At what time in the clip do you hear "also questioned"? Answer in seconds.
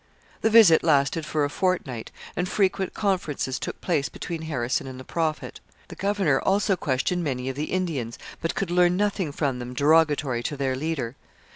6.41-7.23